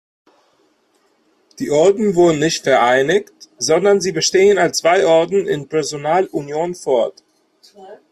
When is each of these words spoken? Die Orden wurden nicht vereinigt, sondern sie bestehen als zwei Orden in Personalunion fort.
Die 1.59 1.69
Orden 1.69 2.15
wurden 2.15 2.39
nicht 2.39 2.63
vereinigt, 2.63 3.31
sondern 3.59 4.01
sie 4.01 4.11
bestehen 4.11 4.57
als 4.57 4.79
zwei 4.79 5.05
Orden 5.05 5.45
in 5.47 5.67
Personalunion 5.67 6.73
fort. 6.73 7.21